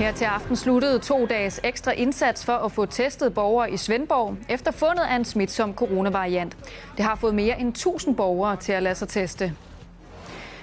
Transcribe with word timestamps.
Her 0.00 0.12
til 0.12 0.24
aften 0.24 0.56
sluttede 0.56 0.98
to 0.98 1.26
dages 1.26 1.60
ekstra 1.64 1.92
indsats 1.92 2.44
for 2.44 2.52
at 2.52 2.72
få 2.72 2.86
testet 2.86 3.34
borgere 3.34 3.70
i 3.70 3.76
Svendborg 3.76 4.36
efter 4.48 4.70
fundet 4.70 5.02
af 5.02 5.16
en 5.16 5.24
smitsom 5.24 5.74
coronavariant. 5.74 6.56
Det 6.96 7.04
har 7.04 7.14
fået 7.14 7.34
mere 7.34 7.60
end 7.60 7.68
1000 7.68 8.16
borgere 8.16 8.56
til 8.56 8.72
at 8.72 8.82
lade 8.82 8.94
sig 8.94 9.08
teste. 9.08 9.52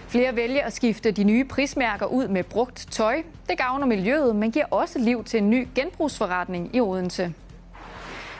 Flere 0.07 0.35
vælger 0.35 0.65
at 0.65 0.73
skifte 0.73 1.11
de 1.11 1.23
nye 1.23 1.45
prismærker 1.45 2.05
ud 2.05 2.27
med 2.27 2.43
brugt 2.43 2.87
tøj. 2.91 3.23
Det 3.49 3.57
gavner 3.57 3.85
miljøet, 3.85 4.35
men 4.35 4.51
giver 4.51 4.65
også 4.71 4.99
liv 4.99 5.23
til 5.23 5.37
en 5.37 5.49
ny 5.49 5.67
genbrugsforretning 5.75 6.75
i 6.75 6.79
Odense. 6.79 7.33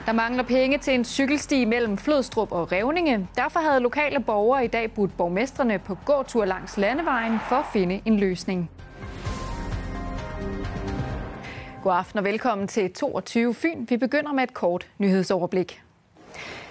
Der 0.05 0.11
mangler 0.11 0.43
penge 0.43 0.77
til 0.77 0.93
en 0.93 1.05
cykelsti 1.05 1.65
mellem 1.65 1.97
Flodstrup 1.97 2.51
og 2.51 2.71
Revninge. 2.71 3.27
Derfor 3.35 3.59
havde 3.59 3.79
lokale 3.79 4.19
borgere 4.19 4.65
i 4.65 4.67
dag 4.67 4.91
budt 4.91 5.17
borgmestrene 5.17 5.79
på 5.79 5.97
gåtur 6.05 6.45
langs 6.45 6.77
landevejen 6.77 7.39
for 7.49 7.55
at 7.55 7.65
finde 7.73 8.01
en 8.05 8.19
løsning. 8.19 8.69
God 11.87 11.95
aften 11.95 12.19
og 12.19 12.25
velkommen 12.25 12.67
til 12.67 12.93
22 12.93 13.53
Fyn. 13.53 13.85
Vi 13.89 13.97
begynder 13.97 14.33
med 14.33 14.43
et 14.43 14.53
kort 14.53 14.87
nyhedsoverblik. 14.97 15.86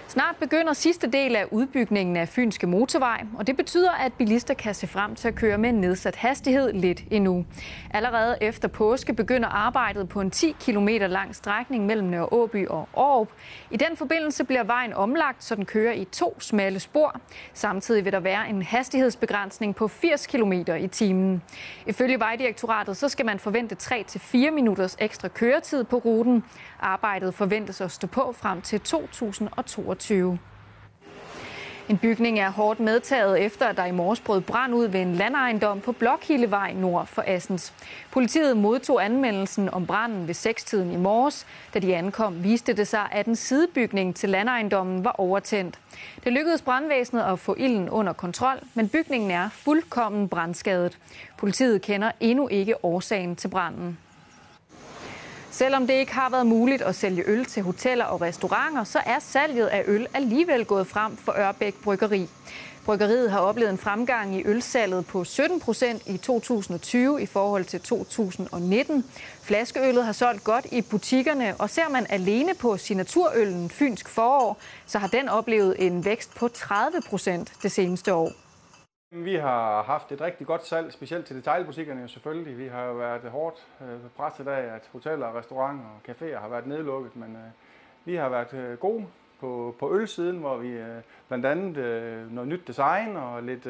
Snart 0.09 0.35
begynder 0.39 0.73
sidste 0.73 1.07
del 1.07 1.35
af 1.35 1.45
udbygningen 1.51 2.17
af 2.17 2.29
Fynske 2.29 2.67
Motorvej, 2.67 3.25
og 3.37 3.47
det 3.47 3.57
betyder, 3.57 3.91
at 3.91 4.13
bilister 4.13 4.53
kan 4.53 4.73
se 4.73 4.87
frem 4.87 5.15
til 5.15 5.27
at 5.27 5.35
køre 5.35 5.57
med 5.57 5.71
nedsat 5.71 6.15
hastighed 6.15 6.73
lidt 6.73 7.03
endnu. 7.11 7.45
Allerede 7.91 8.37
efter 8.41 8.67
påske 8.67 9.13
begynder 9.13 9.49
arbejdet 9.49 10.09
på 10.09 10.21
en 10.21 10.31
10 10.31 10.55
km 10.59 10.87
lang 10.87 11.35
strækning 11.35 11.85
mellem 11.85 12.07
Nørre 12.07 12.33
Åby 12.33 12.67
og 12.67 12.89
Aarup. 12.97 13.27
I 13.71 13.77
den 13.77 13.97
forbindelse 13.97 14.43
bliver 14.43 14.63
vejen 14.63 14.93
omlagt, 14.93 15.43
så 15.43 15.55
den 15.55 15.65
kører 15.65 15.93
i 15.93 16.05
to 16.05 16.39
smalle 16.39 16.79
spor. 16.79 17.19
Samtidig 17.53 18.05
vil 18.05 18.13
der 18.13 18.19
være 18.19 18.49
en 18.49 18.61
hastighedsbegrænsning 18.61 19.75
på 19.75 19.87
80 19.87 20.27
km 20.27 20.53
i 20.79 20.87
timen. 20.87 21.41
Ifølge 21.85 22.19
Vejdirektoratet 22.19 22.97
så 22.97 23.09
skal 23.09 23.25
man 23.25 23.39
forvente 23.39 23.75
3-4 23.81 24.51
minutters 24.51 24.95
ekstra 24.99 25.27
køretid 25.27 25.83
på 25.83 25.97
ruten. 25.97 26.43
Arbejdet 26.79 27.33
forventes 27.33 27.81
at 27.81 27.91
stå 27.91 28.07
på 28.07 28.35
frem 28.37 28.61
til 28.61 28.81
2022. 28.81 29.96
En 31.89 31.97
bygning 31.97 32.39
er 32.39 32.49
hårdt 32.49 32.79
medtaget 32.79 33.39
efter, 33.45 33.65
at 33.65 33.77
der 33.77 33.85
i 33.85 33.91
morges 33.91 34.19
brød 34.19 34.41
brand 34.41 34.73
ud 34.73 34.87
ved 34.87 35.01
en 35.01 35.15
landejendom 35.15 35.81
på 35.81 35.91
Blokhildevej 35.91 36.73
nord 36.73 37.07
for 37.07 37.23
Assens. 37.27 37.73
Politiet 38.11 38.57
modtog 38.57 39.05
anmeldelsen 39.05 39.69
om 39.69 39.85
branden 39.85 40.27
ved 40.27 40.35
6-tiden 40.35 40.91
i 40.91 40.97
morges. 40.97 41.47
Da 41.73 41.79
de 41.79 41.95
ankom, 41.95 42.43
viste 42.43 42.73
det 42.73 42.87
sig, 42.87 43.07
at 43.11 43.25
en 43.25 43.35
sidebygning 43.35 44.15
til 44.15 44.29
landejendommen 44.29 45.03
var 45.05 45.15
overtændt. 45.17 45.79
Det 46.23 46.33
lykkedes 46.33 46.61
brandvæsenet 46.61 47.23
at 47.23 47.39
få 47.39 47.55
ilden 47.57 47.89
under 47.89 48.13
kontrol, 48.13 48.59
men 48.73 48.89
bygningen 48.89 49.31
er 49.31 49.49
fuldkommen 49.49 50.29
brandskadet. 50.29 50.97
Politiet 51.37 51.81
kender 51.81 52.11
endnu 52.19 52.47
ikke 52.47 52.85
årsagen 52.85 53.35
til 53.35 53.47
branden. 53.47 53.97
Selvom 55.57 55.87
det 55.87 55.93
ikke 55.93 56.13
har 56.13 56.29
været 56.29 56.47
muligt 56.47 56.81
at 56.81 56.95
sælge 56.95 57.23
øl 57.25 57.45
til 57.45 57.63
hoteller 57.63 58.05
og 58.05 58.21
restauranter, 58.21 58.83
så 58.83 58.99
er 59.05 59.19
salget 59.19 59.67
af 59.67 59.83
øl 59.87 60.07
alligevel 60.13 60.65
gået 60.65 60.87
frem 60.87 61.17
for 61.17 61.31
Ørbæk 61.31 61.75
Bryggeri. 61.83 62.29
Bryggeriet 62.85 63.31
har 63.31 63.39
oplevet 63.39 63.71
en 63.71 63.77
fremgang 63.77 64.35
i 64.35 64.43
ølsalget 64.45 65.05
på 65.05 65.23
17 65.23 65.59
procent 65.59 66.03
i 66.05 66.17
2020 66.17 67.21
i 67.21 67.25
forhold 67.25 67.65
til 67.65 67.81
2019. 67.81 69.05
Flaskeøllet 69.41 70.05
har 70.05 70.11
solgt 70.11 70.43
godt 70.43 70.67
i 70.71 70.81
butikkerne, 70.81 71.55
og 71.59 71.69
ser 71.69 71.89
man 71.89 72.05
alene 72.09 72.53
på 72.53 72.77
signaturøllen 72.77 73.69
Fynsk 73.69 74.09
Forår, 74.09 74.57
så 74.85 74.99
har 74.99 75.07
den 75.07 75.29
oplevet 75.29 75.75
en 75.85 76.05
vækst 76.05 76.35
på 76.35 76.47
30 76.47 77.01
procent 77.09 77.51
det 77.63 77.71
seneste 77.71 78.13
år. 78.13 78.46
Vi 79.11 79.35
har 79.35 79.83
haft 79.83 80.11
et 80.11 80.21
rigtig 80.21 80.47
godt 80.47 80.65
salg, 80.65 80.93
specielt 80.93 81.25
til 81.25 81.35
detaljbutikkerne 81.35 82.01
jo 82.01 82.07
selvfølgelig. 82.07 82.57
Vi 82.57 82.67
har 82.67 82.83
jo 82.85 82.93
været 82.93 83.21
hårdt 83.21 83.67
øh, 83.81 84.09
presset 84.17 84.47
af, 84.47 84.75
at 84.75 84.89
hoteller, 84.91 85.37
restauranter 85.37 85.85
og 85.85 86.11
caféer 86.11 86.39
har 86.39 86.47
været 86.47 86.67
nedlukket, 86.67 87.15
men 87.15 87.35
øh, 87.35 87.51
vi 88.05 88.15
har 88.15 88.29
været 88.29 88.53
øh, 88.53 88.77
gode 88.77 89.05
på, 89.39 89.75
på 89.79 89.95
ølsiden, 89.95 90.37
hvor 90.37 90.57
vi 90.57 90.77
blandt 91.27 91.45
andet 91.45 91.77
noget 92.31 92.47
nyt 92.47 92.67
design 92.67 93.15
og 93.15 93.43
lidt, 93.43 93.65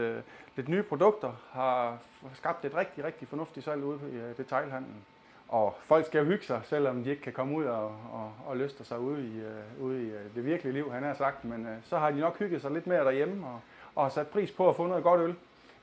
lidt 0.55 0.69
nye 0.69 0.83
produkter 0.83 1.31
har 1.51 1.97
skabt 2.33 2.65
et 2.65 2.75
rigtig, 2.75 3.03
rigtig 3.03 3.27
fornuftigt 3.27 3.65
salg 3.65 3.83
ude 3.83 3.99
i 4.11 4.41
detaljhandlen. 4.41 5.05
Og 5.47 5.77
folk 5.83 6.05
skal 6.05 6.19
jo 6.19 6.25
hygge 6.25 6.45
sig, 6.45 6.61
selvom 6.63 7.03
de 7.03 7.09
ikke 7.09 7.21
kan 7.21 7.33
komme 7.33 7.57
ud 7.57 7.65
og, 7.65 7.85
og, 7.85 8.31
og 8.45 8.57
løste 8.57 8.85
sig 8.85 8.99
ude 8.99 9.23
i, 9.27 9.41
ude 9.79 10.03
i 10.03 10.11
det 10.35 10.45
virkelige 10.45 10.73
liv, 10.73 10.91
han 10.91 11.03
har 11.03 11.13
sagt. 11.13 11.45
Men 11.45 11.67
så 11.83 11.97
har 11.97 12.11
de 12.11 12.19
nok 12.19 12.39
hygget 12.39 12.61
sig 12.61 12.71
lidt 12.71 12.87
mere 12.87 13.03
derhjemme, 13.03 13.47
og, 13.47 13.59
og 13.97 14.03
har 14.03 14.09
sat 14.09 14.27
pris 14.27 14.51
på 14.51 14.69
at 14.69 14.75
få 14.75 14.87
noget 14.87 15.03
godt 15.03 15.21
øl. 15.21 15.35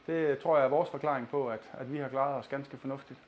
Det 0.06 0.38
tror 0.38 0.56
jeg 0.56 0.64
er 0.64 0.68
vores 0.68 0.90
forklaring 0.90 1.28
på, 1.28 1.48
at, 1.48 1.60
at 1.72 1.92
vi 1.92 1.98
har 1.98 2.08
klaret 2.08 2.34
os 2.34 2.48
ganske 2.48 2.76
fornuftigt. 2.76 3.18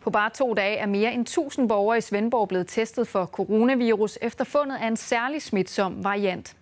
På 0.00 0.10
bare 0.10 0.30
to 0.30 0.54
dage 0.54 0.76
er 0.76 0.86
mere 0.86 1.12
end 1.12 1.22
1000 1.22 1.68
borgere 1.68 1.98
i 1.98 2.00
Svendborg 2.00 2.48
blevet 2.48 2.68
testet 2.68 3.08
for 3.08 3.26
coronavirus 3.26 4.18
efter 4.22 4.44
fundet 4.44 4.76
af 4.76 4.86
en 4.86 4.96
særlig 4.96 5.42
smitsom 5.42 6.04
variant. 6.04 6.56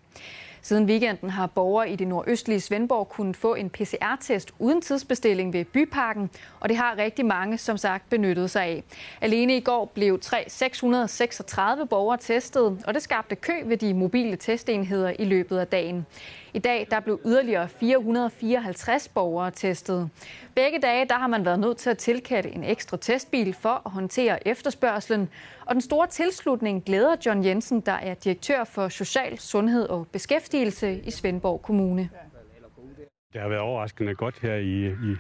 Siden 0.66 0.84
weekenden 0.84 1.30
har 1.30 1.47
borgere 1.47 1.91
i 1.91 1.97
det 1.97 2.08
nordøstlige 2.08 2.60
Svendborg 2.60 3.08
kunnet 3.08 3.36
få 3.36 3.54
en 3.54 3.70
PCR-test 3.70 4.54
uden 4.58 4.80
tidsbestilling 4.80 5.52
ved 5.52 5.64
Byparken, 5.64 6.30
og 6.60 6.69
det 6.69 6.76
har 6.76 6.98
rigtig 6.98 7.26
mange 7.26 7.58
som 7.58 7.76
sagt 7.76 8.10
benyttet 8.10 8.50
sig 8.50 8.62
af. 8.62 8.84
Alene 9.20 9.56
i 9.56 9.60
går 9.60 9.84
blev 9.84 10.19
636 10.48 11.86
borgere 11.86 12.19
testet, 12.19 12.82
og 12.86 12.94
det 12.94 13.02
skabte 13.02 13.36
kø 13.36 13.52
ved 13.64 13.76
de 13.76 13.94
mobile 13.94 14.36
testenheder 14.36 15.12
i 15.19 15.25
løbet 15.25 15.58
af 15.58 15.66
dagen. 15.66 16.06
I 16.54 16.59
dag 16.59 16.87
der 16.91 17.00
blev 17.00 17.20
yderligere 17.26 17.69
454 17.69 19.09
borgere 19.09 19.50
testet. 19.50 20.10
Begge 20.54 20.78
dage 20.78 21.09
der 21.09 21.15
har 21.15 21.26
man 21.26 21.44
været 21.44 21.60
nødt 21.60 21.76
til 21.76 21.91
at 21.91 21.98
tilkalde 21.98 22.48
en 22.48 22.65
ekstra 22.65 22.97
testbil 22.97 23.54
for 23.54 23.82
at 23.87 23.92
håndtere 23.92 24.48
efterspørgselen. 24.48 25.28
Og 25.66 25.75
den 25.75 25.81
store 25.81 26.06
tilslutning 26.06 26.84
glæder 26.84 27.16
John 27.26 27.44
Jensen, 27.44 27.81
der 27.81 27.93
er 27.93 28.14
direktør 28.14 28.64
for 28.64 28.88
Social, 28.88 29.38
Sundhed 29.38 29.88
og 29.88 30.06
Beskæftigelse 30.12 31.00
i 31.00 31.10
Svendborg 31.10 31.62
Kommune. 31.62 32.10
Det 33.32 33.41
har 33.41 33.48
været 33.48 33.60
overraskende 33.60 34.14
godt 34.14 34.41
her 34.41 34.54
i, 34.54 34.87
i, 34.87 35.16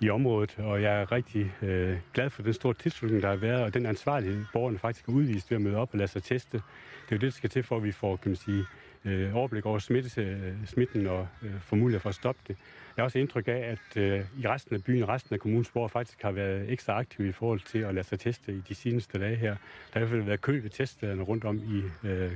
i 0.00 0.10
området, 0.10 0.58
og 0.58 0.82
jeg 0.82 1.00
er 1.00 1.12
rigtig 1.12 1.52
øh, 1.62 1.98
glad 2.14 2.30
for 2.30 2.42
den 2.42 2.52
store 2.52 2.74
tilslutning, 2.74 3.22
der 3.22 3.28
har 3.28 3.36
været, 3.36 3.62
og 3.62 3.74
den 3.74 3.86
ansvarlighed, 3.86 4.44
borgerne 4.52 4.78
faktisk 4.78 5.06
har 5.06 5.12
udvist 5.12 5.50
ved 5.50 5.56
at 5.56 5.62
møde 5.62 5.76
op 5.76 5.88
og 5.92 5.98
lade 5.98 6.08
sig 6.08 6.22
teste. 6.22 6.52
Det 6.52 6.62
er 7.08 7.12
jo 7.12 7.16
det, 7.16 7.22
der 7.22 7.30
skal 7.30 7.50
til 7.50 7.62
for, 7.62 7.76
at 7.76 7.82
vi 7.82 7.92
får 7.92 8.16
kan 8.16 8.30
man 8.30 8.36
sige, 8.36 8.64
øh, 9.04 9.36
overblik 9.36 9.66
over 9.66 9.78
smitte, 9.78 10.22
øh, 10.22 10.66
smitten 10.66 11.06
og 11.06 11.28
øh, 11.42 11.60
får 11.60 11.76
mulighed 11.76 12.00
for 12.00 12.08
at 12.08 12.14
stoppe 12.14 12.40
det. 12.48 12.56
Jeg 12.96 13.02
har 13.02 13.04
også 13.04 13.18
indtryk 13.18 13.48
af, 13.48 13.52
at 13.52 13.96
øh, 13.96 14.20
i 14.38 14.48
resten 14.48 14.74
af 14.74 14.84
byen, 14.84 15.08
resten 15.08 15.34
af 15.34 15.40
kommunens 15.40 15.70
borgere 15.70 15.88
faktisk 15.88 16.22
har 16.22 16.30
været 16.30 16.70
ekstra 16.72 16.98
aktive 16.98 17.28
i 17.28 17.32
forhold 17.32 17.60
til 17.60 17.78
at 17.78 17.94
lade 17.94 18.06
sig 18.06 18.20
teste 18.20 18.52
i 18.52 18.62
de 18.68 18.74
seneste 18.74 19.18
dage 19.18 19.36
her. 19.36 19.56
Der 19.92 19.98
har 19.98 20.00
i 20.00 20.08
hvert 20.08 20.10
fald 20.10 20.22
været 20.22 20.40
kø 20.40 20.60
ved 20.60 20.70
teststederne 20.70 21.22
rundt 21.22 21.44
om 21.44 21.56
i 21.56 22.08
øh, 22.08 22.32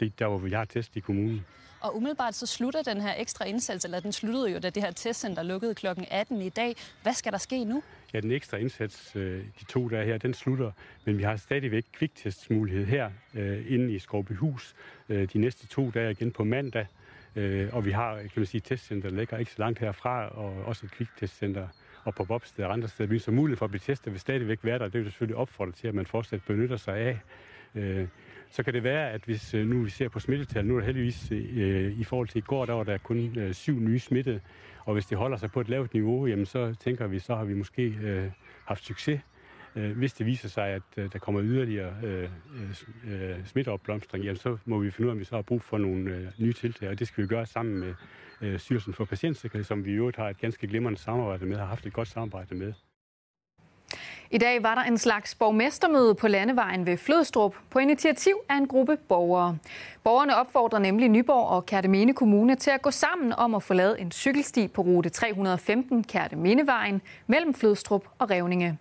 det, 0.00 0.18
der, 0.18 0.28
hvor 0.28 0.38
vi 0.38 0.50
har 0.50 0.64
test 0.64 0.96
i 0.96 1.00
kommunen. 1.00 1.44
Og 1.80 1.96
umiddelbart 1.96 2.34
så 2.34 2.46
slutter 2.46 2.82
den 2.82 3.00
her 3.00 3.14
ekstra 3.16 3.44
indsats, 3.44 3.84
eller 3.84 4.00
den 4.00 4.12
sluttede 4.12 4.50
jo, 4.50 4.58
da 4.58 4.70
det 4.70 4.82
her 4.82 4.90
testcenter 4.90 5.42
lukkede 5.42 5.74
kl. 5.74 5.86
18 6.10 6.42
i 6.42 6.48
dag. 6.48 6.76
Hvad 7.02 7.12
skal 7.12 7.32
der 7.32 7.38
ske 7.38 7.64
nu? 7.64 7.82
Ja, 8.12 8.20
den 8.20 8.30
ekstra 8.30 8.56
indsats, 8.56 9.16
øh, 9.16 9.44
de 9.60 9.64
to 9.64 9.88
dage 9.88 10.06
her, 10.06 10.18
den 10.18 10.34
slutter, 10.34 10.72
men 11.04 11.18
vi 11.18 11.22
har 11.22 11.36
stadigvæk 11.36 11.84
kviktestmulighed 11.92 12.86
her 12.86 13.10
øh, 13.34 13.72
inde 13.72 13.94
i 13.94 13.98
Skovbyhus 13.98 14.74
øh, 15.08 15.28
de 15.32 15.38
næste 15.38 15.66
to 15.66 15.90
dage 15.90 16.10
igen 16.10 16.30
på 16.30 16.44
mandag. 16.44 16.86
Og 17.72 17.84
vi 17.84 17.90
har, 17.90 18.16
kan 18.16 18.30
man 18.36 18.46
sige, 18.46 18.60
testcenter, 18.60 19.08
der 19.08 19.16
ligger 19.16 19.38
ikke 19.38 19.50
så 19.50 19.58
langt 19.58 19.78
herfra, 19.78 20.28
og 20.28 20.64
også 20.64 20.86
et 20.86 20.92
kviktestcenter 20.92 21.68
og 22.04 22.14
på 22.14 22.24
Bobsted 22.24 22.64
og 22.64 22.72
andre 22.72 22.88
steder. 22.88 23.08
Vi 23.08 23.18
så 23.18 23.30
mulighed 23.30 23.56
for 23.56 23.64
at 23.64 23.70
blive 23.70 23.80
testet 23.80 24.12
vil 24.12 24.20
stadigvæk 24.20 24.58
være 24.62 24.78
der. 24.78 24.84
Det 24.84 24.94
vil 24.94 25.04
selvfølgelig 25.04 25.36
opfordre 25.36 25.72
til, 25.72 25.88
at 25.88 25.94
man 25.94 26.06
fortsat 26.06 26.42
benytter 26.46 26.76
sig 26.76 26.96
af. 26.96 27.20
Så 28.50 28.62
kan 28.62 28.74
det 28.74 28.84
være, 28.84 29.10
at 29.10 29.22
hvis 29.24 29.54
øh, 29.54 29.66
nu 29.66 29.82
vi 29.82 29.90
ser 29.90 30.08
på 30.08 30.20
smittetal, 30.20 30.64
nu 30.64 30.74
er 30.74 30.78
der 30.78 30.86
heldigvis 30.86 31.32
øh, 31.32 32.00
i 32.00 32.04
forhold 32.04 32.28
til 32.28 32.38
i 32.38 32.40
går, 32.46 32.66
der 32.66 32.72
var 32.72 32.84
der 32.84 32.98
kun 32.98 33.38
øh, 33.38 33.54
syv 33.54 33.80
nye 33.80 33.98
smittede, 33.98 34.40
og 34.84 34.92
hvis 34.92 35.06
det 35.06 35.18
holder 35.18 35.36
sig 35.36 35.50
på 35.50 35.60
et 35.60 35.68
lavt 35.68 35.94
niveau, 35.94 36.26
jamen 36.26 36.46
så 36.46 36.74
tænker 36.74 37.06
vi, 37.06 37.18
så 37.18 37.34
har 37.34 37.44
vi 37.44 37.54
måske 37.54 37.82
øh, 38.02 38.30
haft 38.64 38.84
succes. 38.84 39.20
Øh, 39.76 39.98
hvis 39.98 40.12
det 40.12 40.26
viser 40.26 40.48
sig, 40.48 40.68
at 40.68 40.82
øh, 40.96 41.12
der 41.12 41.18
kommer 41.18 41.42
yderligere 41.42 41.94
øh, 42.04 42.28
øh, 43.04 43.30
øh 43.30 43.46
smitteopblomstring, 43.46 44.24
jamen 44.24 44.36
så 44.36 44.56
må 44.64 44.78
vi 44.78 44.90
finde 44.90 45.06
ud 45.06 45.10
af, 45.10 45.14
om 45.14 45.18
vi 45.18 45.24
så 45.24 45.34
har 45.34 45.42
brug 45.42 45.62
for 45.62 45.78
nogle 45.78 46.10
øh, 46.10 46.26
nye 46.38 46.52
tiltag, 46.52 46.88
og 46.88 46.98
det 46.98 47.06
skal 47.06 47.22
vi 47.22 47.28
gøre 47.28 47.46
sammen 47.46 47.80
med 47.80 47.94
øh, 48.40 48.58
Styrelsen 48.58 48.94
for 48.94 49.04
Patientsikkerhed, 49.04 49.64
som 49.64 49.84
vi 49.84 49.90
i 49.90 49.94
øvrigt 49.94 50.16
har 50.16 50.28
et 50.28 50.38
ganske 50.38 50.66
glimrende 50.66 50.98
samarbejde 50.98 51.46
med, 51.46 51.56
har 51.56 51.66
haft 51.66 51.86
et 51.86 51.92
godt 51.92 52.08
samarbejde 52.08 52.54
med. 52.54 52.72
I 54.32 54.38
dag 54.38 54.62
var 54.62 54.74
der 54.74 54.82
en 54.82 54.98
slags 54.98 55.34
borgmestermøde 55.34 56.14
på 56.14 56.28
landevejen 56.28 56.86
ved 56.86 56.96
Flødstrup 56.96 57.54
på 57.70 57.78
initiativ 57.78 58.34
af 58.48 58.56
en 58.56 58.68
gruppe 58.68 58.96
borgere. 58.96 59.58
Borgerne 60.04 60.36
opfordrer 60.36 60.78
nemlig 60.78 61.08
Nyborg 61.08 61.48
og 61.48 61.66
Kærtemene 61.66 62.14
Kommune 62.14 62.54
til 62.54 62.70
at 62.70 62.82
gå 62.82 62.90
sammen 62.90 63.32
om 63.32 63.54
at 63.54 63.62
få 63.62 63.74
lavet 63.74 64.00
en 64.00 64.12
cykelsti 64.12 64.68
på 64.68 64.82
rute 64.82 65.08
315 65.08 66.04
Kærtemindevejen 66.04 67.02
mellem 67.26 67.54
Flødstrup 67.54 68.04
og 68.18 68.30
Revninge. 68.30 68.78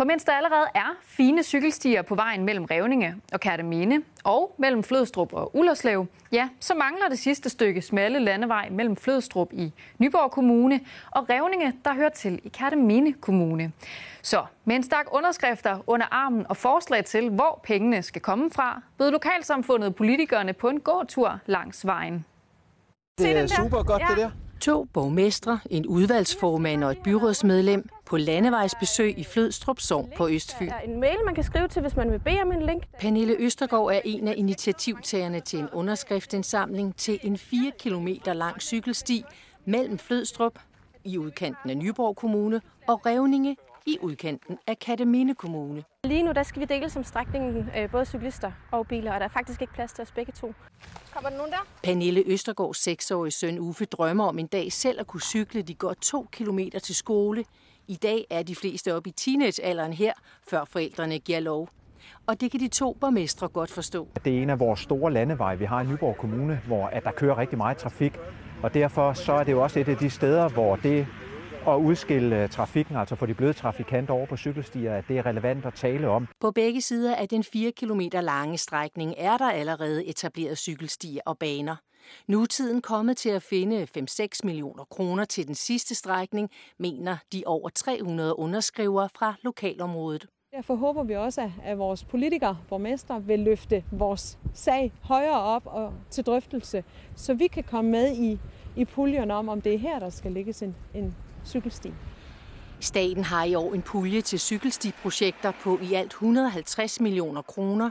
For 0.00 0.04
mens 0.04 0.24
der 0.24 0.32
allerede 0.32 0.66
er 0.74 0.96
fine 1.02 1.42
cykelstier 1.42 2.02
på 2.02 2.14
vejen 2.14 2.44
mellem 2.44 2.64
Revninge 2.64 3.14
og 3.32 3.40
Kærteminde 3.40 4.02
og 4.24 4.54
mellem 4.58 4.82
Flødstrup 4.82 5.32
og 5.32 5.56
Ullerslev, 5.56 6.06
ja, 6.32 6.48
så 6.60 6.74
mangler 6.74 7.08
det 7.08 7.18
sidste 7.18 7.48
stykke 7.48 7.82
smalle 7.82 8.18
landevej 8.18 8.68
mellem 8.70 8.96
Flødstrup 8.96 9.52
i 9.52 9.72
Nyborg 9.98 10.30
Kommune 10.30 10.80
og 11.10 11.30
Revninge, 11.30 11.72
der 11.84 11.94
hører 11.94 12.08
til 12.08 12.40
i 12.44 12.48
Kærteminde 12.48 13.12
Kommune. 13.12 13.72
Så 14.22 14.44
med 14.64 14.76
en 14.76 14.82
stak 14.82 15.06
underskrifter 15.12 15.78
under 15.86 16.06
armen 16.10 16.46
og 16.48 16.56
forslag 16.56 17.04
til, 17.04 17.30
hvor 17.30 17.60
pengene 17.62 18.02
skal 18.02 18.22
komme 18.22 18.50
fra, 18.50 18.82
bød 18.98 19.10
lokalsamfundet 19.10 19.94
politikerne 19.94 20.52
på 20.52 20.68
en 20.68 20.80
gåtur 20.80 21.38
langs 21.46 21.86
vejen. 21.86 22.24
Det 23.18 23.36
er 23.36 23.46
super 23.46 23.82
godt, 23.82 24.02
ja. 24.02 24.06
det 24.08 24.16
der. 24.16 24.30
To 24.60 24.84
borgmestre, 24.84 25.60
en 25.70 25.86
udvalgsformand 25.86 26.84
og 26.84 26.90
et 26.90 26.98
byrådsmedlem 26.98 27.88
på 28.10 28.16
landevejsbesøg 28.16 29.18
i 29.18 29.24
Flødstrup 29.24 29.80
Sogn 29.80 30.12
på 30.16 30.28
Østfyn. 30.28 30.66
Der 30.66 30.74
er 30.74 30.80
en 30.80 31.00
mail, 31.00 31.16
man 31.24 31.34
kan 31.34 31.44
skrive 31.44 31.68
til, 31.68 31.82
hvis 31.82 31.96
man 31.96 32.10
vil 32.10 32.18
bede 32.18 32.42
om 32.42 32.52
en 32.52 32.62
link. 32.62 32.82
Pernille 33.00 33.36
Østergaard 33.38 33.86
er 33.86 34.00
en 34.04 34.28
af 34.28 34.34
initiativtagerne 34.36 35.40
til 35.40 35.58
en 35.58 35.68
underskriftsindsamling 35.72 36.96
til 36.96 37.18
en 37.22 37.38
4 37.38 37.72
km 37.78 38.08
lang 38.26 38.62
cykelsti 38.62 39.24
mellem 39.64 39.98
Flødstrup 39.98 40.58
i 41.04 41.18
udkanten 41.18 41.70
af 41.70 41.76
Nyborg 41.76 42.16
Kommune 42.16 42.60
og 42.88 43.06
Revninge 43.06 43.56
i 43.86 43.98
udkanten 44.00 44.58
af 44.66 44.78
Kataminde 44.78 45.34
Kommune. 45.34 45.84
Lige 46.04 46.22
nu 46.22 46.32
der 46.32 46.42
skal 46.42 46.60
vi 46.60 46.66
dele 46.66 46.90
som 46.90 47.04
strækningen 47.04 47.68
øh, 47.76 47.90
både 47.90 48.04
cyklister 48.04 48.52
og 48.70 48.86
biler, 48.86 49.12
og 49.12 49.20
der 49.20 49.26
er 49.26 49.30
faktisk 49.30 49.60
ikke 49.60 49.72
plads 49.72 49.92
til 49.92 50.02
os 50.02 50.12
begge 50.12 50.32
to. 50.32 50.54
Kommer 51.14 51.30
der 51.30 51.36
nogen 51.36 51.52
der? 51.52 51.66
Pernille 51.82 52.22
Østergaards 52.26 52.82
seksårige 52.82 53.30
søn 53.30 53.58
Uffe 53.58 53.84
drømmer 53.84 54.24
om 54.24 54.38
en 54.38 54.46
dag 54.46 54.72
selv 54.72 55.00
at 55.00 55.06
kunne 55.06 55.20
cykle 55.20 55.62
de 55.62 55.74
godt 55.74 56.02
to 56.02 56.26
kilometer 56.32 56.78
til 56.78 56.94
skole. 56.94 57.44
I 57.90 57.94
dag 57.94 58.26
er 58.30 58.42
de 58.42 58.54
fleste 58.54 58.94
oppe 58.94 59.08
i 59.08 59.12
teenagealderen 59.12 59.92
her, 59.92 60.12
før 60.50 60.64
forældrene 60.64 61.18
giver 61.18 61.40
lov. 61.40 61.68
Og 62.26 62.40
det 62.40 62.50
kan 62.50 62.60
de 62.60 62.68
to 62.68 62.96
borgmestre 63.00 63.48
godt 63.48 63.70
forstå. 63.70 64.08
Det 64.24 64.38
er 64.38 64.42
en 64.42 64.50
af 64.50 64.60
vores 64.60 64.80
store 64.80 65.12
landeveje, 65.12 65.58
vi 65.58 65.64
har 65.64 65.82
i 65.82 65.86
Nyborg 65.86 66.16
Kommune, 66.16 66.60
hvor 66.66 66.86
at 66.86 67.04
der 67.04 67.10
kører 67.12 67.38
rigtig 67.38 67.58
meget 67.58 67.76
trafik. 67.76 68.12
Og 68.62 68.74
derfor 68.74 69.12
så 69.12 69.32
er 69.32 69.44
det 69.44 69.52
jo 69.52 69.62
også 69.62 69.80
et 69.80 69.88
af 69.88 69.96
de 69.96 70.10
steder, 70.10 70.48
hvor 70.48 70.76
det 70.76 71.06
at 71.68 71.76
udskille 71.76 72.48
trafikken, 72.48 72.96
altså 72.96 73.14
for 73.14 73.26
de 73.26 73.34
bløde 73.34 73.52
trafikanter 73.52 74.14
over 74.14 74.26
på 74.26 74.36
cykelstier, 74.36 74.94
at 74.94 75.04
det 75.08 75.18
er 75.18 75.26
relevant 75.26 75.66
at 75.66 75.74
tale 75.74 76.08
om. 76.08 76.28
På 76.40 76.50
begge 76.50 76.80
sider 76.80 77.16
af 77.16 77.28
den 77.28 77.44
4 77.44 77.72
km 77.72 78.00
lange 78.12 78.58
strækning 78.58 79.14
er 79.18 79.36
der 79.36 79.50
allerede 79.50 80.06
etableret 80.06 80.58
cykelstier 80.58 81.20
og 81.26 81.38
baner. 81.38 81.76
Nu 82.26 82.42
er 82.42 82.46
tiden 82.46 82.82
kommet 82.82 83.16
til 83.16 83.28
at 83.28 83.42
finde 83.42 83.88
5-6 83.98 84.26
millioner 84.44 84.84
kroner 84.84 85.24
til 85.24 85.46
den 85.46 85.54
sidste 85.54 85.94
strækning, 85.94 86.50
mener 86.78 87.16
de 87.32 87.42
over 87.46 87.68
300 87.68 88.38
underskrivere 88.38 89.08
fra 89.14 89.34
lokalområdet. 89.42 90.26
Derfor 90.56 90.74
håber 90.74 91.02
vi 91.02 91.16
også, 91.16 91.50
at 91.64 91.78
vores 91.78 92.04
politikere, 92.04 92.58
borgmestre, 92.68 93.24
vil 93.24 93.38
løfte 93.38 93.84
vores 93.92 94.38
sag 94.54 94.92
højere 95.02 95.40
op 95.40 95.62
og 95.66 95.94
til 96.10 96.24
drøftelse, 96.26 96.84
så 97.16 97.34
vi 97.34 97.46
kan 97.46 97.64
komme 97.64 97.90
med 97.90 98.16
i, 98.16 98.38
i 98.76 98.84
puljen 98.84 99.30
om, 99.30 99.48
om 99.48 99.60
det 99.60 99.74
er 99.74 99.78
her, 99.78 99.98
der 99.98 100.10
skal 100.10 100.32
lægges 100.32 100.62
en, 100.62 100.76
en 100.94 101.16
cykelsti. 101.46 101.92
Staten 102.80 103.24
har 103.24 103.44
i 103.44 103.54
år 103.54 103.74
en 103.74 103.82
pulje 103.82 104.20
til 104.20 104.40
cykelstiprojekter 104.40 105.52
på 105.62 105.78
i 105.82 105.94
alt 105.94 106.10
150 106.10 107.00
millioner 107.00 107.42
kroner. 107.42 107.90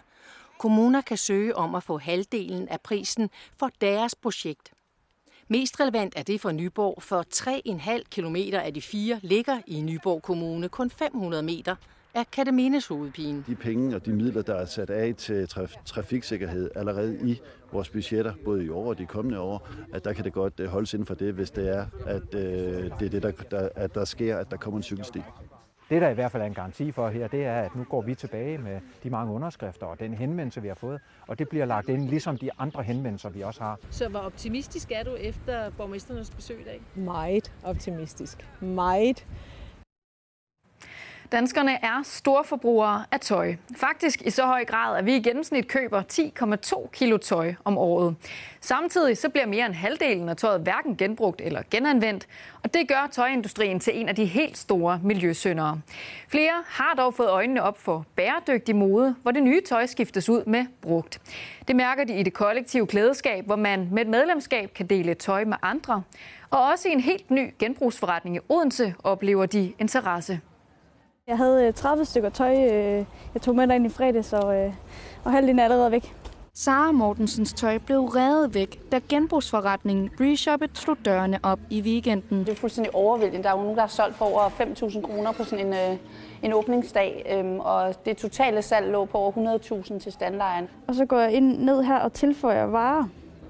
Kommuner 0.60 1.02
kan 1.02 1.18
søge 1.18 1.56
om 1.56 1.76
at 1.76 1.84
få 1.84 1.98
halvdelen 1.98 2.68
af 2.68 2.82
prisen 2.82 3.30
for 3.60 3.70
deres 3.82 4.16
projekt. 4.16 4.72
Mest 5.48 5.80
relevant 5.80 6.14
er 6.18 6.24
det 6.24 6.42
for 6.42 6.52
Nyborg, 6.52 7.04
for 7.04 7.26
3,5 7.36 8.04
km 8.12 8.36
af 8.54 8.74
de 8.74 8.82
fire 8.82 9.20
ligger 9.24 9.62
i 9.68 9.82
Nyborg 9.82 10.22
Kommune, 10.22 10.70
kun 10.70 10.90
500 10.90 11.44
meter 11.44 11.76
af 12.14 12.32
Katamines 12.32 12.88
hovedpine. 12.88 13.44
De 13.48 13.56
penge 13.56 13.96
og 13.96 14.06
de 14.06 14.14
midler, 14.14 14.42
der 14.42 14.56
er 14.56 14.66
sat 14.66 14.90
af 14.90 15.16
til 15.16 15.46
traf- 15.46 15.84
trafiksikkerhed 15.86 16.72
allerede 16.76 17.20
i 17.30 17.42
vores 17.72 17.90
budgetter, 17.90 18.34
både 18.46 18.66
i 18.66 18.70
år 18.70 18.90
og 18.90 18.98
de 18.98 19.06
kommende 19.06 19.40
år, 19.40 19.68
at 19.94 20.06
der 20.06 20.14
kan 20.14 20.24
det 20.26 20.34
godt 20.34 20.60
øh, 20.60 20.68
holdes 20.68 20.94
inden 20.94 21.06
for 21.06 21.14
det, 21.16 21.34
hvis 21.34 21.52
det 21.52 21.70
er, 21.76 21.86
at 22.06 22.36
øh, 22.36 22.84
det 23.00 23.06
er 23.06 23.10
det, 23.10 23.24
der, 23.24 23.32
der, 23.32 23.70
at 23.76 23.96
der 23.96 24.06
sker, 24.06 24.38
at 24.38 24.52
der 24.52 24.58
kommer 24.58 24.78
en 24.78 24.84
cykelsti. 24.84 25.22
Det, 25.90 26.02
der 26.02 26.10
i 26.10 26.14
hvert 26.14 26.32
fald 26.32 26.44
er 26.44 26.48
en 26.48 26.54
garanti 26.54 26.92
for 26.92 27.10
her, 27.10 27.28
det 27.28 27.46
er, 27.46 27.62
at 27.62 27.76
nu 27.76 27.84
går 27.84 28.02
vi 28.02 28.16
tilbage 28.16 28.58
med 28.58 28.80
de 29.04 29.10
mange 29.10 29.34
underskrifter 29.34 29.86
og 29.86 30.00
den 30.00 30.14
henvendelse, 30.14 30.62
vi 30.62 30.68
har 30.68 30.76
fået, 30.76 31.00
og 31.28 31.40
det 31.40 31.50
bliver 31.50 31.66
lagt 31.66 31.90
ind, 31.90 32.10
ligesom 32.10 32.38
de 32.38 32.50
andre 32.60 32.84
henvendelser, 32.84 33.30
vi 33.30 33.42
også 33.42 33.62
har. 33.62 33.78
Så 33.90 34.10
hvor 34.10 34.20
optimistisk 34.20 34.92
er 34.92 35.04
du 35.04 35.16
efter 35.16 35.72
borgmesternes 35.78 36.30
besøg 36.30 36.62
i 36.62 36.64
dag? 36.64 36.82
Meget 36.96 37.52
optimistisk. 37.64 38.48
Meget. 38.62 39.26
Danskerne 41.32 41.84
er 41.84 42.02
storforbrugere 42.04 43.06
af 43.12 43.20
tøj. 43.20 43.56
Faktisk 43.76 44.22
i 44.22 44.30
så 44.30 44.46
høj 44.46 44.66
grad, 44.66 44.98
at 44.98 45.06
vi 45.06 45.16
i 45.16 45.22
gennemsnit 45.22 45.68
køber 45.68 46.02
10,2 46.82 46.90
kilo 46.92 47.18
tøj 47.18 47.54
om 47.66 47.78
året. 47.78 48.16
Samtidig 48.62 49.18
så 49.18 49.30
bliver 49.30 49.46
mere 49.46 49.66
end 49.66 49.74
halvdelen 49.74 50.30
af 50.30 50.38
tøjet 50.38 50.62
hverken 50.62 50.98
genbrugt 50.98 51.42
eller 51.42 51.62
genanvendt, 51.72 52.28
og 52.64 52.74
det 52.74 52.88
gør 52.88 53.08
tøjindustrien 53.12 53.80
til 53.80 54.00
en 54.00 54.10
af 54.10 54.16
de 54.16 54.26
helt 54.26 54.58
store 54.58 55.00
miljøsyndere. 55.04 55.82
Flere 56.28 56.64
har 56.68 56.94
dog 56.98 57.14
fået 57.14 57.30
øjnene 57.30 57.64
op 57.64 57.80
for 57.80 58.06
bæredygtig 58.16 58.76
mode, 58.76 59.16
hvor 59.22 59.32
det 59.32 59.44
nye 59.44 59.62
tøj 59.62 59.86
skiftes 59.86 60.30
ud 60.30 60.46
med 60.46 60.66
brugt. 60.82 61.22
Det 61.68 61.76
mærker 61.76 62.04
de 62.04 62.20
i 62.20 62.24
det 62.24 62.34
kollektive 62.34 62.88
klædeskab, 62.88 63.46
hvor 63.46 63.56
man 63.56 63.90
med 63.92 64.02
et 64.02 64.08
medlemskab 64.08 64.74
kan 64.74 64.88
dele 64.88 65.14
tøj 65.14 65.46
med 65.46 65.58
andre. 65.62 66.04
Og 66.50 66.66
også 66.66 66.90
i 66.90 66.92
en 66.92 67.00
helt 67.00 67.32
ny 67.32 67.54
genbrugsforretning 67.60 68.36
i 68.36 68.40
Odense 68.50 68.94
oplever 69.04 69.46
de 69.46 69.74
interesse. 69.80 70.40
Jeg 71.30 71.38
havde 71.38 71.72
30 71.72 72.06
stykker 72.06 72.30
tøj, 72.30 72.56
jeg 73.34 73.42
tog 73.42 73.56
med 73.56 73.68
derind 73.68 73.86
i 73.86 73.90
fredags, 73.90 74.34
og, 74.34 74.74
og 75.24 75.32
halvdelen 75.32 75.60
er 75.60 75.64
allerede 75.64 75.92
væk. 75.92 76.16
Sara 76.54 76.92
Mortensens 76.92 77.54
tøj 77.54 77.78
blev 77.78 78.00
revet 78.00 78.54
væk, 78.54 78.92
da 78.92 79.00
genbrugsforretningen 79.10 80.10
Reshoppet 80.20 80.78
slog 80.78 80.98
dørene 81.06 81.40
op 81.44 81.60
i 81.70 81.82
weekenden. 81.82 82.40
Det 82.40 82.50
er 82.50 82.56
fuldstændig 82.56 82.96
overvældende. 82.96 83.44
Der 83.44 83.50
er 83.50 83.54
jo 83.54 83.62
nogen, 83.62 83.76
der 83.76 83.82
har 83.82 83.88
solgt 83.88 84.16
for 84.16 84.26
over 84.26 84.50
5.000 84.50 85.02
kroner 85.02 85.32
på 85.32 85.44
sådan 85.44 85.74
en, 85.74 86.00
en 86.44 86.54
åbningsdag, 86.54 87.44
og 87.60 88.06
det 88.06 88.18
totale 88.18 88.62
salg 88.62 88.92
lå 88.92 89.06
på 89.06 89.18
over 89.18 89.58
100.000 89.58 90.00
til 90.00 90.12
standlejen. 90.12 90.68
Og 90.88 90.96
så 90.96 91.06
går 91.06 91.20
jeg 91.20 91.32
ind 91.32 91.58
ned 91.58 91.84
her 91.84 92.00
og 92.00 92.14
tilføjer 92.14 92.66
varer. 92.66 93.04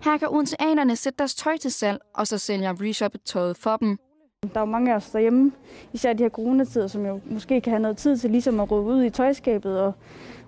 Her 0.03 0.17
kan 0.17 0.27
odenseanerne 0.31 0.95
sætte 0.95 1.17
deres 1.17 1.35
tøj 1.35 1.57
til 1.57 1.71
salg, 1.71 1.99
og 2.15 2.27
så 2.27 2.37
sælger 2.37 2.73
Reshoppet 2.81 3.21
tøjet 3.25 3.57
for 3.57 3.77
dem. 3.77 3.97
Der 4.43 4.49
er 4.55 4.59
jo 4.59 4.65
mange 4.65 4.91
af 4.91 4.95
os 4.95 5.09
derhjemme, 5.09 5.51
især 5.93 6.13
de 6.13 6.23
her 6.23 6.29
coronatider, 6.29 6.87
som 6.87 7.05
jo 7.05 7.19
måske 7.25 7.61
kan 7.61 7.71
have 7.71 7.81
noget 7.81 7.97
tid 7.97 8.17
til 8.17 8.31
ligesom 8.31 8.59
at 8.59 8.71
råbe 8.71 8.89
ud 8.89 9.03
i 9.03 9.09
tøjskabet 9.09 9.79
og, 9.79 9.93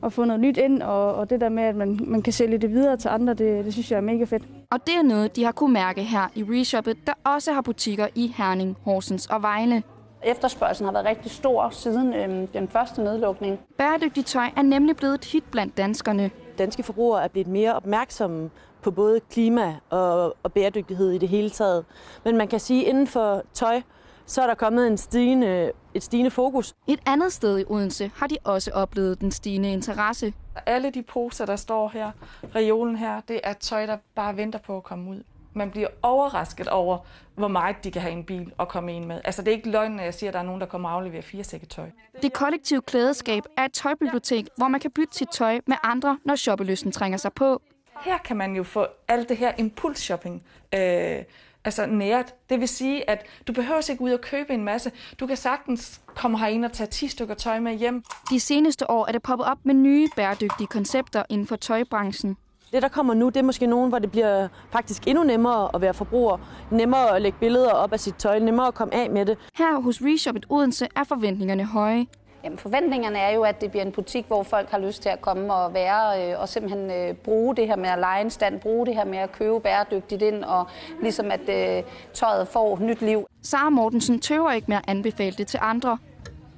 og 0.02 0.14
få 0.14 0.26
noget 0.26 0.40
nyt 0.40 0.58
ind. 0.58 0.82
Og, 0.82 1.16
og 1.16 1.30
det 1.30 1.42
der 1.42 1.50
med, 1.50 1.64
at 1.64 1.76
man, 1.76 2.00
man 2.08 2.22
kan 2.22 2.34
sælge 2.34 2.58
det 2.58 2.72
videre 2.72 2.98
til 2.98 3.10
andre, 3.10 3.34
det, 3.34 3.66
det 3.66 3.74
synes 3.74 3.92
jeg 3.92 3.98
er 3.98 4.02
mega 4.02 4.24
fedt. 4.24 4.44
Og 4.72 4.88
det 4.88 4.96
er 4.96 5.04
noget, 5.04 5.36
de 5.36 5.44
har 5.44 5.52
kunne 5.52 5.74
mærke 5.74 6.04
her 6.04 6.28
i 6.36 6.44
Reshoppet, 6.44 6.98
der 7.08 7.14
også 7.24 7.54
har 7.54 7.62
butikker 7.62 8.08
i 8.16 8.34
Herning, 8.38 8.78
Horsens 8.84 9.28
og 9.28 9.42
Vejle. 9.42 9.84
Efterspørgselen 10.24 10.86
har 10.86 10.94
været 10.94 11.06
rigtig 11.06 11.32
stor 11.32 11.70
siden 11.70 12.14
øhm, 12.14 12.48
den 12.48 12.68
første 12.68 13.04
nedlukning. 13.04 13.60
Bæredygtigt 13.78 14.28
tøj 14.28 14.46
er 14.58 14.62
nemlig 14.62 14.96
blevet 14.96 15.14
et 15.14 15.26
hit 15.26 15.44
blandt 15.52 15.78
danskerne. 15.78 16.32
Danske 16.58 16.84
forbrugere 16.84 17.24
er 17.24 17.28
blevet 17.28 17.48
mere 17.48 17.76
opmærksomme 17.76 18.50
på 18.82 18.92
både 18.92 19.20
klima 19.20 19.76
og, 19.90 20.36
og 20.44 20.54
bæredygtighed 20.54 21.12
i 21.12 21.18
det 21.18 21.30
hele 21.30 21.50
taget. 21.50 21.86
Men 22.26 22.38
man 22.38 22.48
kan 22.48 22.60
sige, 22.60 22.86
at 22.86 22.90
inden 22.90 23.08
for 23.08 23.44
tøj, 23.54 23.82
så 24.26 24.42
er 24.42 24.48
der 24.48 24.54
kommet 24.54 24.88
en 24.88 24.98
stigende, 24.98 25.72
et 25.94 26.04
stigende 26.04 26.32
fokus. 26.32 26.74
Et 26.88 27.00
andet 27.06 27.34
sted 27.34 27.60
i 27.60 27.64
Odense 27.68 28.12
har 28.16 28.28
de 28.28 28.38
også 28.44 28.72
oplevet 28.72 29.22
den 29.22 29.32
stigende 29.32 29.72
interesse. 29.72 30.34
Alle 30.66 30.90
de 30.92 31.04
poser, 31.04 31.46
der 31.46 31.56
står 31.56 31.90
her, 31.94 32.12
reolen 32.56 32.96
her, 32.96 33.22
det 33.28 33.40
er 33.44 33.54
tøj, 33.54 33.86
der 33.86 33.98
bare 34.16 34.38
venter 34.38 34.60
på 34.60 34.78
at 34.78 34.84
komme 34.84 35.10
ud. 35.12 35.24
Man 35.54 35.72
bliver 35.72 35.88
overrasket 36.02 36.68
over, 36.68 36.98
hvor 37.36 37.48
meget 37.48 37.84
de 37.84 37.92
kan 37.92 38.02
have 38.02 38.14
en 38.14 38.24
bil 38.24 38.54
og 38.58 38.68
komme 38.68 38.96
ind 38.96 39.06
med. 39.06 39.22
Altså 39.24 39.42
det 39.42 39.52
er 39.52 39.56
ikke 39.56 39.70
løgn, 39.70 39.92
når 39.92 40.04
jeg 40.04 40.14
siger, 40.14 40.30
at 40.30 40.34
der 40.34 40.40
er 40.40 40.44
nogen, 40.44 40.62
der 40.62 40.68
kommer 40.68 40.90
og 40.90 40.96
afleverer 40.96 41.22
fire 41.22 41.44
sække 41.44 41.66
tøj. 41.66 41.90
Det 42.22 42.34
kollektive 42.34 42.82
klædeskab 42.82 43.44
er 43.58 43.66
et 43.66 43.74
tøjbibliotek, 43.74 44.48
hvor 44.58 44.68
man 44.68 44.80
kan 44.80 44.92
bytte 44.92 45.18
sit 45.18 45.30
tøj 45.32 45.60
med 45.68 45.76
andre, 45.84 46.18
når 46.26 46.36
shoppelysten 46.36 46.92
trænger 46.92 47.18
sig 47.18 47.34
på. 47.34 47.62
Her 48.02 48.18
kan 48.18 48.38
man 48.38 48.56
jo 48.56 48.64
få 48.64 48.86
alt 49.08 49.30
det 49.30 49.38
her 49.38 49.52
impulsshopping 49.58 50.44
øh, 50.74 51.24
altså 51.66 51.86
nært. 51.86 52.34
Det 52.50 52.60
vil 52.60 52.68
sige, 52.68 53.10
at 53.10 53.26
du 53.48 53.54
behøver 53.54 53.90
ikke 53.90 54.02
ud 54.02 54.12
og 54.12 54.22
købe 54.22 54.54
en 54.54 54.64
masse. 54.64 54.92
Du 55.20 55.28
kan 55.28 55.38
sagtens 55.38 56.02
komme 56.16 56.40
herind 56.40 56.66
og 56.66 56.72
tage 56.72 56.88
10 56.88 57.08
stykker 57.08 57.36
tøj 57.36 57.60
med 57.60 57.74
hjem. 57.74 58.04
De 58.30 58.40
seneste 58.40 58.90
år 58.90 59.08
er 59.08 59.12
det 59.12 59.22
poppet 59.22 59.48
op 59.48 59.58
med 59.64 59.74
nye 59.74 60.08
bæredygtige 60.16 60.68
koncepter 60.68 61.24
inden 61.30 61.48
for 61.48 61.56
tøjbranchen. 61.56 62.38
Det, 62.72 62.82
der 62.82 62.88
kommer 62.88 63.14
nu, 63.14 63.26
det 63.26 63.38
er 63.38 63.44
måske 63.44 63.68
nogen, 63.68 63.90
hvor 63.90 64.00
det 64.00 64.12
bliver 64.12 64.48
faktisk 64.72 65.08
endnu 65.08 65.24
nemmere 65.24 65.70
at 65.76 65.82
være 65.82 65.94
forbruger. 65.94 66.38
Nemmere 66.72 67.16
at 67.16 67.22
lægge 67.22 67.38
billeder 67.40 67.72
op 67.72 67.94
af 67.94 68.00
sit 68.00 68.16
tøj, 68.16 68.40
nemmere 68.40 68.68
at 68.68 68.74
komme 68.74 68.94
af 68.94 69.10
med 69.10 69.26
det. 69.26 69.38
Her 69.58 69.80
hos 69.82 70.02
Reshoppet 70.02 70.46
Odense 70.50 70.88
er 70.96 71.04
forventningerne 71.04 71.66
høje. 71.66 72.06
Jamen, 72.44 72.58
forventningerne 72.58 73.20
er 73.20 73.36
jo, 73.36 73.44
at 73.44 73.62
det 73.62 73.72
bliver 73.72 73.86
en 73.86 73.92
butik, 73.92 74.26
hvor 74.28 74.44
folk 74.44 74.70
har 74.70 74.78
lyst 74.80 75.02
til 75.02 75.10
at 75.10 75.22
komme 75.22 75.54
og 75.54 75.74
være, 75.74 76.32
øh, 76.32 76.42
og 76.42 76.50
simpelthen 76.50 76.92
øh, 76.92 77.14
bruge 77.14 77.56
det 77.56 77.68
her 77.68 77.76
med 77.76 77.90
at 77.90 78.00
lege 78.00 78.22
en 78.22 78.30
stand, 78.30 78.60
bruge 78.60 78.86
det 78.86 78.96
her 78.96 79.06
med 79.06 79.18
at 79.18 79.32
købe 79.32 79.60
bæredygtigt 79.60 80.22
ind, 80.22 80.44
og 80.44 80.68
ligesom 81.02 81.32
at 81.32 81.50
øh, 81.50 81.84
tøjet 82.14 82.48
får 82.48 82.80
nyt 82.82 83.02
liv. 83.02 83.28
Sara 83.42 83.70
Mortensen 83.70 84.20
tøver 84.20 84.52
ikke 84.52 84.66
med 84.68 84.78
at 84.78 84.84
anbefale 84.88 85.32
det 85.32 85.48
til 85.48 85.60
andre. 85.62 85.98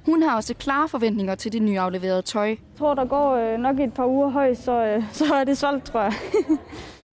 Hun 0.06 0.22
har 0.22 0.36
også 0.36 0.54
klare 0.54 0.88
forventninger 0.88 1.34
til 1.34 1.52
det 1.52 1.62
nyafleverede 1.62 2.22
tøj. 2.22 2.48
Jeg 2.48 2.58
tror, 2.78 2.94
der 2.94 3.04
går 3.04 3.34
øh, 3.34 3.58
nok 3.58 3.80
et 3.80 3.94
par 3.94 4.06
uger 4.06 4.28
højt, 4.28 4.58
så, 4.58 4.72
øh, 4.72 5.02
så 5.12 5.34
er 5.34 5.44
det 5.44 5.58
solgt, 5.58 5.84
tror 5.84 6.00
jeg. 6.00 6.12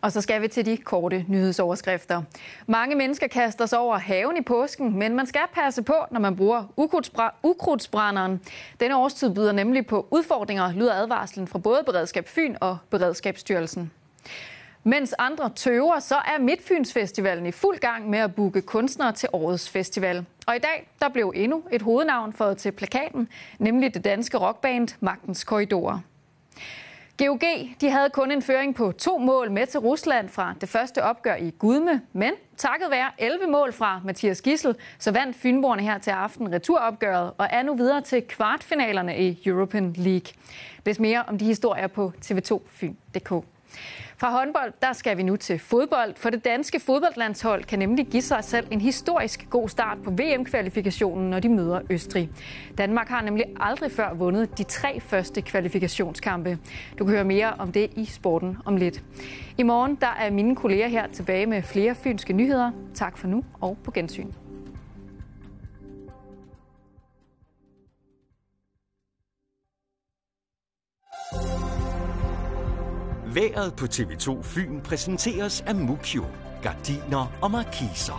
Og 0.00 0.12
så 0.12 0.20
skal 0.20 0.42
vi 0.42 0.48
til 0.48 0.66
de 0.66 0.76
korte 0.76 1.24
nyhedsoverskrifter. 1.28 2.22
Mange 2.66 2.96
mennesker 2.96 3.26
kaster 3.26 3.66
sig 3.66 3.78
over 3.78 3.98
haven 3.98 4.36
i 4.36 4.40
påsken, 4.40 4.98
men 4.98 5.16
man 5.16 5.26
skal 5.26 5.40
passe 5.52 5.82
på, 5.82 5.94
når 6.10 6.20
man 6.20 6.36
bruger 6.36 6.64
ukrudtsbrænderen. 7.42 8.40
Denne 8.80 8.96
årstid 8.96 9.34
byder 9.34 9.52
nemlig 9.52 9.86
på 9.86 10.06
udfordringer, 10.10 10.72
lyder 10.72 10.94
advarslen 10.94 11.46
fra 11.46 11.58
både 11.58 11.82
Beredskab 11.86 12.28
Fyn 12.28 12.56
og 12.60 12.78
Beredskabsstyrelsen. 12.90 13.90
Mens 14.84 15.14
andre 15.18 15.50
tøver, 15.56 15.98
så 15.98 16.14
er 16.14 16.38
Midtfynsfestivalen 16.40 17.46
i 17.46 17.52
fuld 17.52 17.78
gang 17.78 18.10
med 18.10 18.18
at 18.18 18.34
booke 18.34 18.62
kunstnere 18.62 19.12
til 19.12 19.28
årets 19.32 19.70
festival. 19.70 20.24
Og 20.46 20.56
i 20.56 20.58
dag 20.58 20.90
der 21.00 21.08
blev 21.08 21.32
endnu 21.36 21.62
et 21.72 21.82
hovednavn 21.82 22.32
fået 22.32 22.56
til 22.56 22.72
plakaten, 22.72 23.28
nemlig 23.58 23.94
det 23.94 24.04
danske 24.04 24.38
rockband 24.38 24.88
Magtens 25.00 25.44
Korridorer. 25.44 26.00
GOG 27.26 27.40
de 27.80 27.90
havde 27.90 28.10
kun 28.10 28.30
en 28.30 28.42
føring 28.42 28.74
på 28.74 28.92
to 28.92 29.18
mål 29.18 29.50
med 29.50 29.66
til 29.66 29.80
Rusland 29.80 30.28
fra 30.28 30.54
det 30.60 30.68
første 30.68 31.02
opgør 31.02 31.34
i 31.34 31.50
Gudme, 31.50 32.02
men 32.12 32.32
takket 32.56 32.90
være 32.90 33.10
11 33.18 33.46
mål 33.46 33.72
fra 33.72 34.00
Mathias 34.04 34.40
Gissel, 34.42 34.74
så 34.98 35.10
vandt 35.10 35.36
Fynborgerne 35.36 35.82
her 35.82 35.98
til 35.98 36.10
aften 36.10 36.52
returopgøret 36.52 37.32
og 37.38 37.48
er 37.50 37.62
nu 37.62 37.74
videre 37.74 38.00
til 38.00 38.22
kvartfinalerne 38.22 39.18
i 39.18 39.42
European 39.46 39.92
League. 39.92 40.32
Læs 40.86 40.98
mere 40.98 41.22
om 41.26 41.38
de 41.38 41.44
historier 41.44 41.86
på 41.86 42.12
tv2fyn.dk. 42.24 43.44
Fra 44.16 44.30
håndbold, 44.30 44.72
der 44.82 44.92
skal 44.92 45.16
vi 45.16 45.22
nu 45.22 45.36
til 45.36 45.58
fodbold, 45.58 46.14
for 46.16 46.30
det 46.30 46.44
danske 46.44 46.80
fodboldlandshold 46.80 47.64
kan 47.64 47.78
nemlig 47.78 48.06
give 48.06 48.22
sig 48.22 48.44
selv 48.44 48.66
en 48.70 48.80
historisk 48.80 49.50
god 49.50 49.68
start 49.68 49.98
på 50.04 50.10
VM-kvalifikationen, 50.10 51.30
når 51.30 51.40
de 51.40 51.48
møder 51.48 51.80
Østrig. 51.90 52.30
Danmark 52.78 53.08
har 53.08 53.22
nemlig 53.22 53.44
aldrig 53.60 53.92
før 53.92 54.14
vundet 54.14 54.58
de 54.58 54.62
tre 54.62 55.00
første 55.00 55.42
kvalifikationskampe. 55.42 56.58
Du 56.98 57.04
kan 57.04 57.14
høre 57.14 57.24
mere 57.24 57.54
om 57.58 57.72
det 57.72 57.90
i 57.96 58.04
sporten 58.04 58.56
om 58.64 58.76
lidt. 58.76 59.02
I 59.58 59.62
morgen 59.62 59.98
der 60.00 60.14
er 60.20 60.30
mine 60.30 60.56
kolleger 60.56 60.88
her 60.88 61.06
tilbage 61.06 61.46
med 61.46 61.62
flere 61.62 61.94
fynske 61.94 62.32
nyheder. 62.32 62.70
Tak 62.94 63.18
for 63.18 63.26
nu 63.26 63.44
og 63.60 63.78
på 63.84 63.90
gensyn. 63.90 64.28
Været 73.34 73.74
på 73.76 73.84
TV2 73.84 74.42
Fyn 74.42 74.80
præsenteres 74.80 75.60
af 75.60 75.74
Mukio. 75.74 76.24
Gardiner 76.62 77.38
og 77.42 77.50
markiser. 77.50 78.18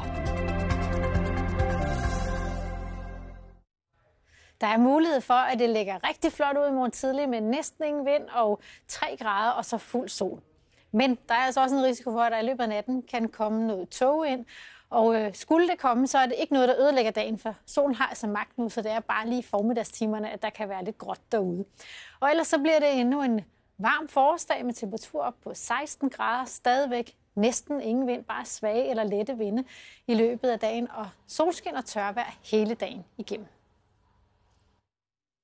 Der 4.62 4.68
er 4.68 4.78
mulighed 4.78 5.22
for, 5.22 5.34
at 5.34 5.60
det 5.60 5.70
ligger 5.70 6.10
rigtig 6.10 6.32
flot 6.32 6.58
ud 6.58 6.68
i 6.70 6.72
morgen 6.72 6.92
tidlig 6.92 7.30
med 7.30 7.42
næsten 7.42 7.84
ingen 7.84 8.06
vind 8.06 8.24
og 8.34 8.62
3 8.88 9.18
grader 9.20 9.52
og 9.52 9.66
så 9.66 9.78
fuld 9.78 10.10
sol. 10.10 10.42
Men 10.92 11.18
der 11.30 11.36
er 11.36 11.46
altså 11.46 11.62
også 11.62 11.76
en 11.76 11.84
risiko 11.84 12.12
for, 12.12 12.22
at 12.22 12.32
der 12.32 12.40
i 12.40 12.46
løbet 12.46 12.64
af 12.64 12.70
natten 12.70 13.04
kan 13.12 13.30
komme 13.30 13.68
noget 13.68 13.90
tog 13.90 14.28
ind. 14.28 14.46
Og 14.90 15.16
øh, 15.16 15.36
skulle 15.36 15.68
det 15.68 15.80
komme, 15.80 16.08
så 16.08 16.18
er 16.18 16.26
det 16.26 16.36
ikke 16.38 16.54
noget, 16.54 16.70
der 16.70 16.80
ødelægger 16.80 17.12
dagen, 17.12 17.40
for 17.40 17.56
solen 17.66 17.96
har 17.96 18.08
altså 18.08 18.28
magt 18.28 18.58
nu, 18.58 18.70
så 18.70 18.82
det 18.82 18.92
er 18.92 19.00
bare 19.00 19.28
lige 19.28 19.40
i 19.40 19.44
formiddagstimerne, 19.44 20.30
at 20.30 20.42
der 20.42 20.50
kan 20.50 20.70
være 20.70 20.84
lidt 20.84 20.98
gråt 20.98 21.20
derude. 21.32 21.66
Og 22.20 22.30
ellers 22.30 22.48
så 22.48 22.60
bliver 22.60 22.80
det 22.80 23.00
endnu 23.00 23.24
en 23.24 23.42
Varm 23.82 24.08
forårsdag 24.08 24.66
med 24.66 24.74
temperatur 24.74 25.22
op 25.22 25.34
på 25.44 25.54
16 25.54 26.10
grader, 26.10 26.46
stadigvæk 26.46 27.16
næsten 27.36 27.82
ingen 27.82 28.08
vind, 28.08 28.24
bare 28.24 28.46
svage 28.46 28.90
eller 28.90 29.04
lette 29.04 29.38
vinde 29.38 29.64
i 30.08 30.14
løbet 30.14 30.50
af 30.50 30.60
dagen, 30.60 30.92
og 30.92 31.10
solskin 31.28 31.76
og 31.76 31.86
tørvejr 31.86 32.38
hele 32.44 32.76
dagen 32.76 33.06
igennem. 33.18 33.48